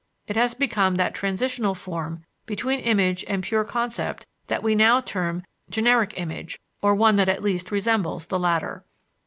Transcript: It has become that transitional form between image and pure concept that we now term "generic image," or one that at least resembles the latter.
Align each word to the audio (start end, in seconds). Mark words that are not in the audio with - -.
It 0.25 0.35
has 0.35 0.55
become 0.55 0.95
that 0.95 1.13
transitional 1.13 1.75
form 1.75 2.25
between 2.47 2.79
image 2.79 3.23
and 3.27 3.43
pure 3.43 3.63
concept 3.63 4.25
that 4.47 4.63
we 4.63 4.73
now 4.73 4.99
term 4.99 5.43
"generic 5.69 6.15
image," 6.19 6.59
or 6.81 6.95
one 6.95 7.17
that 7.17 7.29
at 7.29 7.43
least 7.43 7.69
resembles 7.69 8.25
the 8.25 8.39
latter. 8.39 8.83